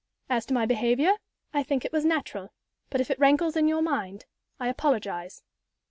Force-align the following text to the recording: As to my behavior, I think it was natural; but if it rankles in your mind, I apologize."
As 0.31 0.47
to 0.47 0.53
my 0.55 0.65
behavior, 0.65 1.13
I 1.53 1.61
think 1.61 1.85
it 1.85 1.91
was 1.93 2.03
natural; 2.05 2.51
but 2.89 2.99
if 3.01 3.11
it 3.11 3.19
rankles 3.19 3.55
in 3.55 3.67
your 3.67 3.83
mind, 3.83 4.25
I 4.59 4.67
apologize." 4.67 5.43